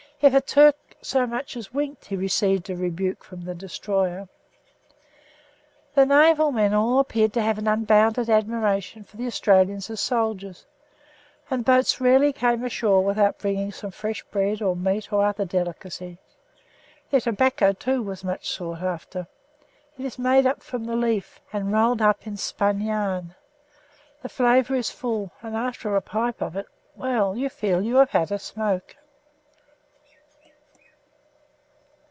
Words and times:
If 0.23 0.35
a 0.35 0.39
Turk 0.41 0.75
so 1.01 1.25
much 1.25 1.57
as 1.57 1.73
winked 1.73 2.05
he 2.05 2.15
received 2.15 2.69
a 2.69 2.75
rebuke 2.75 3.23
from 3.23 3.43
the 3.43 3.55
destroyer. 3.55 4.29
The 5.95 6.05
Naval 6.05 6.51
men 6.51 6.75
all 6.75 6.99
appeared 6.99 7.33
to 7.33 7.41
have 7.41 7.57
an 7.57 7.67
unbounded 7.67 8.29
admiration 8.29 9.03
for 9.03 9.17
the 9.17 9.25
Australians 9.25 9.89
as 9.89 9.99
soldiers, 9.99 10.67
and 11.49 11.65
boats 11.65 11.99
rarely 11.99 12.31
came 12.33 12.63
ashore 12.63 13.03
without 13.03 13.39
bringing 13.39 13.71
some 13.71 13.89
fresh 13.89 14.21
bread 14.25 14.61
or 14.61 14.75
meat 14.75 15.11
or 15.11 15.25
other 15.25 15.43
delicacy; 15.43 16.19
their 17.09 17.21
tobacco, 17.21 17.71
too, 17.73 18.03
was 18.03 18.23
much 18.23 18.47
sought 18.47 18.83
after. 18.83 19.25
It 19.97 20.05
is 20.05 20.19
made 20.19 20.45
up 20.45 20.61
from 20.61 20.83
the 20.85 20.95
leaf, 20.95 21.41
and 21.51 21.73
rolled 21.73 21.99
up 21.99 22.27
in 22.27 22.37
spun 22.37 22.79
yarn. 22.81 23.33
The 24.21 24.29
flavour 24.29 24.75
is 24.75 24.91
full, 24.91 25.31
and 25.41 25.55
after 25.55 25.95
a 25.95 26.01
pipe 26.01 26.43
of 26.43 26.55
it 26.55 26.67
well, 26.95 27.35
you 27.35 27.49
feel 27.49 27.79
that 27.79 27.85
you 27.85 27.95
have 27.95 28.11
had 28.11 28.31
a 28.31 28.37
smoke. 28.37 28.97